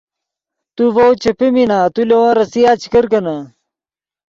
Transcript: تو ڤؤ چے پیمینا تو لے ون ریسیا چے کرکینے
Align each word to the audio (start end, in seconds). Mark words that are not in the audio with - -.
تو 0.75 0.83
ڤؤ 0.95 1.09
چے 1.21 1.31
پیمینا 1.39 1.79
تو 1.93 2.01
لے 2.09 2.15
ون 2.21 2.31
ریسیا 2.39 2.71
چے 2.81 2.87
کرکینے 2.93 3.37